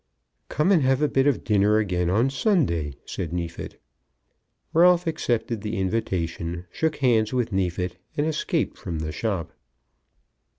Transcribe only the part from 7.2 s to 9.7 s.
with Neefit, and escaped from the shop.